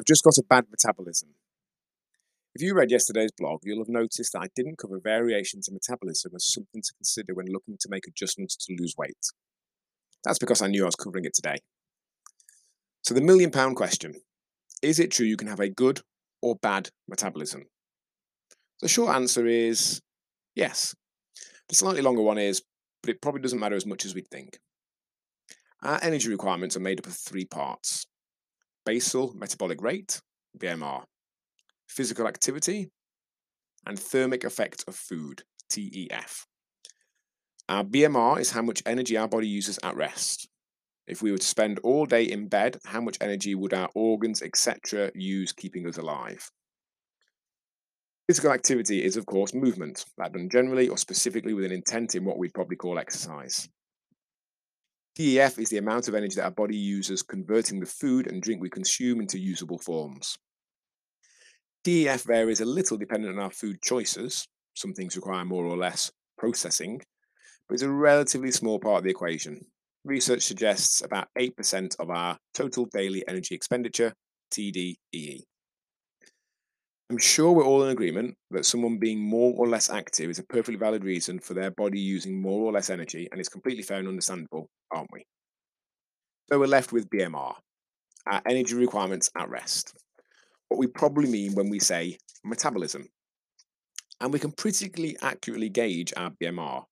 I've 0.00 0.06
just 0.06 0.24
got 0.24 0.38
a 0.38 0.42
bad 0.42 0.64
metabolism. 0.70 1.34
If 2.54 2.62
you 2.62 2.74
read 2.74 2.90
yesterday's 2.90 3.32
blog, 3.36 3.60
you'll 3.64 3.82
have 3.82 3.90
noticed 3.90 4.32
that 4.32 4.40
I 4.40 4.46
didn't 4.56 4.78
cover 4.78 4.98
variations 4.98 5.68
in 5.68 5.74
metabolism 5.74 6.32
as 6.34 6.50
something 6.50 6.80
to 6.80 6.94
consider 6.94 7.34
when 7.34 7.52
looking 7.52 7.76
to 7.78 7.88
make 7.90 8.06
adjustments 8.06 8.56
to 8.56 8.74
lose 8.78 8.94
weight. 8.96 9.26
That's 10.24 10.38
because 10.38 10.62
I 10.62 10.68
knew 10.68 10.84
I 10.84 10.86
was 10.86 10.96
covering 10.96 11.26
it 11.26 11.34
today. 11.34 11.58
So, 13.02 13.12
the 13.12 13.20
million 13.20 13.50
pound 13.50 13.76
question 13.76 14.14
is 14.80 14.98
it 14.98 15.10
true 15.10 15.26
you 15.26 15.36
can 15.36 15.48
have 15.48 15.60
a 15.60 15.68
good 15.68 16.00
or 16.40 16.56
bad 16.56 16.88
metabolism? 17.06 17.66
The 18.80 18.88
short 18.88 19.14
answer 19.14 19.46
is 19.46 20.00
yes. 20.54 20.94
The 21.68 21.74
slightly 21.74 22.00
longer 22.00 22.22
one 22.22 22.38
is, 22.38 22.62
but 23.02 23.10
it 23.10 23.20
probably 23.20 23.42
doesn't 23.42 23.60
matter 23.60 23.76
as 23.76 23.84
much 23.84 24.06
as 24.06 24.14
we'd 24.14 24.30
think. 24.30 24.60
Our 25.82 25.98
energy 26.02 26.30
requirements 26.30 26.74
are 26.74 26.80
made 26.80 27.00
up 27.00 27.06
of 27.06 27.12
three 27.12 27.44
parts 27.44 28.06
basal 28.84 29.34
metabolic 29.34 29.82
rate, 29.82 30.20
BMR, 30.58 31.04
physical 31.88 32.26
activity, 32.26 32.90
and 33.86 33.98
thermic 33.98 34.44
effect 34.44 34.84
of 34.88 34.94
food, 34.94 35.42
TEF. 35.70 36.44
Our 37.68 37.84
BMR 37.84 38.40
is 38.40 38.50
how 38.50 38.62
much 38.62 38.82
energy 38.84 39.16
our 39.16 39.28
body 39.28 39.46
uses 39.46 39.78
at 39.82 39.96
rest. 39.96 40.48
If 41.06 41.22
we 41.22 41.32
were 41.32 41.38
to 41.38 41.46
spend 41.46 41.78
all 41.80 42.06
day 42.06 42.24
in 42.24 42.48
bed, 42.48 42.78
how 42.84 43.00
much 43.00 43.18
energy 43.20 43.54
would 43.54 43.74
our 43.74 43.88
organs, 43.94 44.42
etc., 44.42 45.10
use 45.14 45.52
keeping 45.52 45.86
us 45.86 45.98
alive? 45.98 46.50
Physical 48.28 48.52
activity 48.52 49.02
is, 49.02 49.16
of 49.16 49.26
course, 49.26 49.54
movement, 49.54 50.04
that 50.18 50.32
done 50.32 50.48
generally 50.48 50.88
or 50.88 50.96
specifically 50.96 51.52
with 51.52 51.64
an 51.64 51.72
intent 51.72 52.14
in 52.14 52.24
what 52.24 52.38
we'd 52.38 52.54
probably 52.54 52.76
call 52.76 52.98
exercise. 52.98 53.68
TEF 55.18 55.58
is 55.58 55.68
the 55.68 55.78
amount 55.78 56.08
of 56.08 56.14
energy 56.14 56.36
that 56.36 56.44
our 56.44 56.50
body 56.50 56.76
uses 56.76 57.22
converting 57.22 57.80
the 57.80 57.86
food 57.86 58.26
and 58.26 58.42
drink 58.42 58.60
we 58.60 58.70
consume 58.70 59.20
into 59.20 59.38
usable 59.38 59.78
forms. 59.78 60.38
TEF 61.84 62.24
varies 62.24 62.60
a 62.60 62.64
little 62.64 62.96
depending 62.96 63.30
on 63.30 63.38
our 63.38 63.50
food 63.50 63.82
choices. 63.82 64.46
Some 64.74 64.92
things 64.92 65.16
require 65.16 65.44
more 65.44 65.64
or 65.64 65.76
less 65.76 66.10
processing, 66.38 67.00
but 67.68 67.74
it's 67.74 67.82
a 67.82 67.90
relatively 67.90 68.50
small 68.50 68.78
part 68.78 68.98
of 68.98 69.04
the 69.04 69.10
equation. 69.10 69.60
Research 70.04 70.42
suggests 70.42 71.02
about 71.02 71.28
8% 71.38 71.96
of 71.98 72.10
our 72.10 72.38
total 72.54 72.86
daily 72.86 73.22
energy 73.28 73.54
expenditure, 73.54 74.14
TDEE. 74.52 75.42
I'm 77.10 77.18
sure 77.18 77.50
we're 77.50 77.64
all 77.64 77.82
in 77.82 77.90
agreement 77.90 78.36
that 78.52 78.64
someone 78.64 78.98
being 78.98 79.18
more 79.18 79.52
or 79.56 79.66
less 79.66 79.90
active 79.90 80.30
is 80.30 80.38
a 80.38 80.44
perfectly 80.44 80.76
valid 80.76 81.02
reason 81.02 81.40
for 81.40 81.54
their 81.54 81.72
body 81.72 81.98
using 81.98 82.40
more 82.40 82.62
or 82.62 82.70
less 82.70 82.88
energy, 82.88 83.28
and 83.32 83.40
it's 83.40 83.48
completely 83.48 83.82
fair 83.82 83.98
and 83.98 84.06
understandable, 84.06 84.70
aren't 84.92 85.10
we? 85.12 85.26
So 86.48 86.60
we're 86.60 86.66
left 86.66 86.92
with 86.92 87.10
BMR, 87.10 87.54
our 88.28 88.42
energy 88.46 88.76
requirements 88.76 89.28
at 89.36 89.50
rest, 89.50 89.92
what 90.68 90.78
we 90.78 90.86
probably 90.86 91.28
mean 91.28 91.54
when 91.54 91.68
we 91.68 91.80
say 91.80 92.16
metabolism. 92.44 93.08
And 94.20 94.32
we 94.32 94.38
can 94.38 94.52
pretty 94.52 95.16
accurately 95.20 95.68
gauge 95.68 96.12
our 96.16 96.30
BMR 96.40 96.84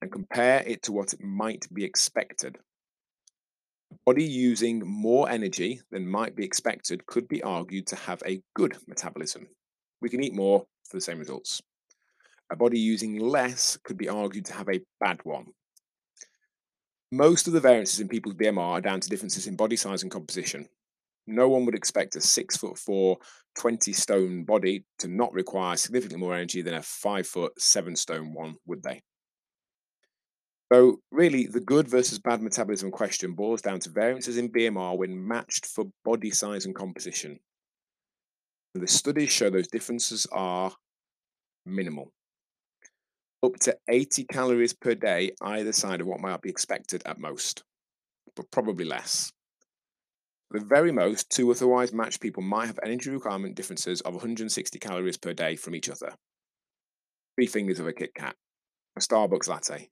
and 0.00 0.10
compare 0.10 0.62
it 0.66 0.82
to 0.84 0.92
what 0.92 1.12
it 1.12 1.22
might 1.22 1.66
be 1.74 1.84
expected 1.84 2.56
body 4.04 4.24
using 4.24 4.80
more 4.86 5.28
energy 5.28 5.80
than 5.90 6.08
might 6.08 6.36
be 6.36 6.44
expected 6.44 7.06
could 7.06 7.28
be 7.28 7.42
argued 7.42 7.86
to 7.88 7.96
have 7.96 8.22
a 8.24 8.40
good 8.54 8.76
metabolism. 8.86 9.48
We 10.00 10.08
can 10.08 10.22
eat 10.22 10.34
more 10.34 10.66
for 10.88 10.96
the 10.96 11.00
same 11.00 11.18
results. 11.18 11.60
A 12.50 12.56
body 12.56 12.78
using 12.78 13.18
less 13.18 13.76
could 13.82 13.96
be 13.96 14.08
argued 14.08 14.44
to 14.46 14.54
have 14.54 14.68
a 14.68 14.80
bad 15.00 15.20
one. 15.24 15.46
Most 17.10 17.46
of 17.46 17.52
the 17.52 17.60
variances 17.60 18.00
in 18.00 18.08
people's 18.08 18.34
BMR 18.34 18.58
are 18.58 18.80
down 18.80 19.00
to 19.00 19.08
differences 19.08 19.46
in 19.46 19.56
body 19.56 19.76
size 19.76 20.02
and 20.02 20.10
composition. 20.10 20.68
No 21.26 21.48
one 21.48 21.64
would 21.64 21.74
expect 21.74 22.14
a 22.14 22.20
six 22.20 22.56
foot 22.56 22.78
four, 22.78 23.18
20 23.58 23.92
stone 23.92 24.44
body 24.44 24.84
to 24.98 25.08
not 25.08 25.32
require 25.32 25.76
significantly 25.76 26.20
more 26.20 26.34
energy 26.34 26.62
than 26.62 26.74
a 26.74 26.82
five 26.82 27.26
foot, 27.26 27.60
seven 27.60 27.96
stone 27.96 28.32
one, 28.32 28.56
would 28.66 28.82
they? 28.82 29.02
So, 30.72 30.98
really, 31.12 31.46
the 31.46 31.60
good 31.60 31.86
versus 31.86 32.18
bad 32.18 32.42
metabolism 32.42 32.90
question 32.90 33.34
boils 33.34 33.62
down 33.62 33.78
to 33.80 33.90
variances 33.90 34.36
in 34.36 34.50
BMR 34.50 34.98
when 34.98 35.26
matched 35.26 35.66
for 35.66 35.84
body 36.04 36.30
size 36.30 36.66
and 36.66 36.74
composition. 36.74 37.38
And 38.74 38.82
the 38.82 38.88
studies 38.88 39.30
show 39.30 39.48
those 39.48 39.68
differences 39.68 40.26
are 40.32 40.72
minimal. 41.64 42.12
Up 43.44 43.56
to 43.60 43.76
80 43.88 44.24
calories 44.24 44.72
per 44.72 44.94
day 44.96 45.30
either 45.40 45.72
side 45.72 46.00
of 46.00 46.08
what 46.08 46.20
might 46.20 46.42
be 46.42 46.50
expected 46.50 47.02
at 47.06 47.20
most, 47.20 47.62
but 48.34 48.50
probably 48.50 48.84
less. 48.84 49.30
The 50.50 50.60
very 50.60 50.90
most, 50.90 51.30
two 51.30 51.50
otherwise 51.50 51.92
matched 51.92 52.20
people 52.20 52.42
might 52.42 52.66
have 52.66 52.78
energy 52.82 53.10
requirement 53.10 53.54
differences 53.54 54.00
of 54.00 54.14
160 54.14 54.78
calories 54.80 55.16
per 55.16 55.32
day 55.32 55.54
from 55.54 55.76
each 55.76 55.88
other. 55.88 56.12
Three 57.36 57.46
fingers 57.46 57.78
of 57.78 57.86
a 57.86 57.92
Kit 57.92 58.14
Kat, 58.14 58.34
a 58.96 59.00
Starbucks 59.00 59.48
latte, 59.48 59.90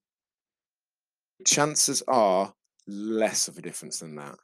chances 1.45 2.03
are 2.09 2.55
less 2.87 3.49
of 3.49 3.59
a 3.59 3.63
difference 3.63 4.01
than 4.01 4.17
that. 4.17 4.37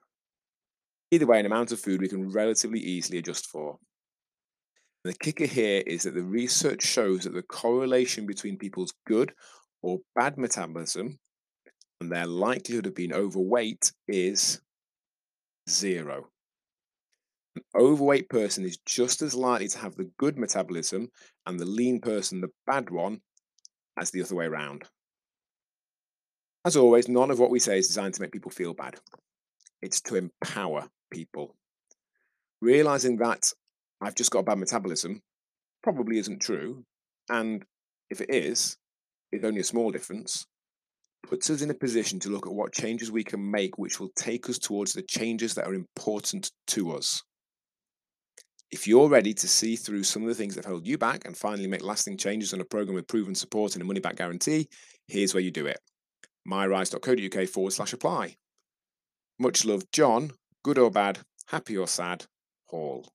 Either 1.10 1.26
way, 1.26 1.40
an 1.40 1.46
amount 1.46 1.72
of 1.72 1.80
food 1.80 2.00
we 2.00 2.08
can 2.08 2.30
relatively 2.30 2.78
easily 2.78 3.18
adjust 3.18 3.46
for. 3.46 3.78
The 5.02 5.14
kicker 5.14 5.46
here 5.46 5.82
is 5.86 6.02
that 6.02 6.14
the 6.14 6.22
research 6.22 6.82
shows 6.82 7.24
that 7.24 7.32
the 7.32 7.42
correlation 7.42 8.26
between 8.26 8.58
people's 8.58 8.92
good 9.06 9.32
or 9.82 10.00
bad 10.14 10.36
metabolism 10.36 11.18
and 12.00 12.12
their 12.12 12.26
likelihood 12.26 12.86
of 12.86 12.94
being 12.94 13.12
overweight 13.12 13.92
is 14.08 14.60
zero. 15.68 16.28
An 17.56 17.62
overweight 17.74 18.28
person 18.28 18.64
is 18.64 18.78
just 18.86 19.22
as 19.22 19.34
likely 19.34 19.68
to 19.68 19.78
have 19.78 19.96
the 19.96 20.10
good 20.18 20.38
metabolism 20.38 21.10
and 21.46 21.58
the 21.58 21.66
lean 21.66 22.00
person 22.00 22.40
the 22.40 22.50
bad 22.66 22.90
one 22.90 23.20
as 23.98 24.10
the 24.10 24.22
other 24.22 24.36
way 24.36 24.46
around. 24.46 24.84
As 26.64 26.76
always, 26.76 27.08
none 27.08 27.30
of 27.30 27.38
what 27.38 27.50
we 27.50 27.58
say 27.58 27.78
is 27.78 27.88
designed 27.88 28.14
to 28.14 28.20
make 28.22 28.32
people 28.32 28.50
feel 28.50 28.74
bad. 28.74 28.96
It's 29.80 30.00
to 30.02 30.16
empower 30.16 30.88
people. 31.10 31.56
Realizing 32.60 33.16
that 33.18 33.50
I've 34.02 34.14
just 34.14 34.30
got 34.30 34.40
a 34.40 34.44
bad 34.44 34.58
metabolism 34.58 35.22
probably 35.82 36.18
isn't 36.18 36.42
true. 36.42 36.84
And 37.30 37.64
if 38.10 38.20
it 38.20 38.28
is, 38.30 38.76
it's 39.32 39.44
only 39.44 39.60
a 39.60 39.64
small 39.64 39.90
difference, 39.90 40.44
puts 41.26 41.48
us 41.48 41.62
in 41.62 41.70
a 41.70 41.74
position 41.74 42.18
to 42.20 42.28
look 42.28 42.46
at 42.46 42.52
what 42.52 42.72
changes 42.72 43.10
we 43.10 43.24
can 43.24 43.50
make, 43.50 43.78
which 43.78 43.98
will 43.98 44.10
take 44.16 44.50
us 44.50 44.58
towards 44.58 44.92
the 44.92 45.02
changes 45.02 45.54
that 45.54 45.66
are 45.66 45.74
important 45.74 46.50
to 46.66 46.92
us. 46.92 47.22
If 48.70 48.86
you're 48.86 49.08
ready 49.08 49.32
to 49.32 49.48
see 49.48 49.76
through 49.76 50.04
some 50.04 50.22
of 50.22 50.28
the 50.28 50.34
things 50.34 50.54
that 50.56 50.66
hold 50.66 50.86
you 50.86 50.98
back 50.98 51.24
and 51.24 51.36
finally 51.36 51.66
make 51.66 51.82
lasting 51.82 52.18
changes 52.18 52.52
on 52.52 52.60
a 52.60 52.64
program 52.64 52.96
with 52.96 53.08
proven 53.08 53.34
support 53.34 53.74
and 53.74 53.82
a 53.82 53.86
money 53.86 54.00
back 54.00 54.16
guarantee, 54.16 54.68
here's 55.08 55.32
where 55.32 55.42
you 55.42 55.50
do 55.50 55.66
it 55.66 55.78
myrise.co.uk 56.44 57.48
forward 57.48 57.72
slash 57.72 57.92
apply. 57.92 58.36
Much 59.38 59.64
love, 59.64 59.90
John, 59.90 60.32
good 60.62 60.78
or 60.78 60.90
bad, 60.90 61.20
happy 61.46 61.76
or 61.76 61.86
sad, 61.88 62.26
Hall. 62.66 63.08